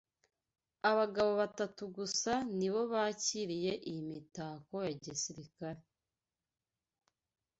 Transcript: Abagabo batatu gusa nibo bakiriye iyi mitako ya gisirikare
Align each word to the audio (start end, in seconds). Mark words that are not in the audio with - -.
Abagabo 0.89 1.31
batatu 1.41 1.81
gusa 1.97 2.31
nibo 2.57 2.81
bakiriye 2.93 3.73
iyi 3.89 4.01
mitako 4.11 4.75
ya 4.85 4.93
gisirikare 5.03 5.81